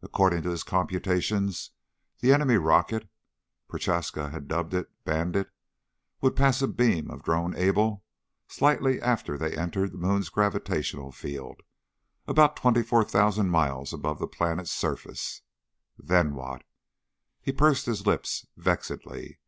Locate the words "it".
4.74-4.86